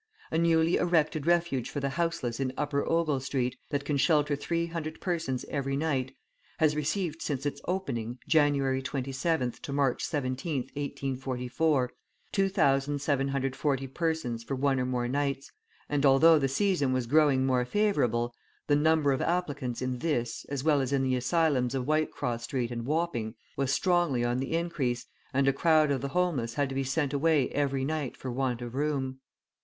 A 0.31 0.37
newly 0.39 0.77
erected 0.77 1.27
Refuge 1.27 1.69
for 1.69 1.79
the 1.79 1.91
Houseless 1.91 2.39
in 2.39 2.51
Upper 2.57 2.83
Ogle 2.89 3.19
Street, 3.19 3.55
that 3.69 3.85
can 3.85 3.97
shelter 3.97 4.35
three 4.35 4.65
hundred 4.65 4.99
persons 4.99 5.45
every 5.47 5.77
night, 5.77 6.15
has 6.57 6.75
received 6.75 7.21
since 7.21 7.45
its 7.45 7.61
opening, 7.67 8.17
January 8.27 8.81
27th 8.81 9.59
to 9.59 9.71
March 9.71 10.03
17th, 10.03 10.73
1844, 10.75 11.91
2,740 12.31 13.87
persons 13.89 14.43
for 14.43 14.55
one 14.55 14.79
or 14.79 14.87
more 14.87 15.07
nights; 15.07 15.51
and, 15.87 16.03
although 16.03 16.39
the 16.39 16.47
season 16.47 16.93
was 16.93 17.05
growing 17.05 17.45
more 17.45 17.63
favourable, 17.63 18.33
the 18.65 18.75
number 18.75 19.11
of 19.11 19.21
applicants 19.21 19.83
in 19.83 19.99
this, 19.99 20.45
as 20.49 20.63
well 20.63 20.81
as 20.81 20.91
in 20.91 21.03
the 21.03 21.13
asylums 21.15 21.75
of 21.75 21.83
Whitecross 21.85 22.41
Street 22.45 22.71
and 22.71 22.87
Wapping, 22.87 23.35
was 23.55 23.71
strongly 23.71 24.25
on 24.25 24.39
the 24.39 24.53
increase, 24.53 25.05
and 25.31 25.47
a 25.47 25.53
crowd 25.53 25.91
of 25.91 26.01
the 26.01 26.07
homeless 26.07 26.55
had 26.55 26.69
to 26.69 26.73
be 26.73 26.83
sent 26.83 27.13
away 27.13 27.49
every 27.49 27.85
night 27.85 28.17
for 28.17 28.31
want 28.31 28.63
of 28.63 28.73
room. 28.73 29.19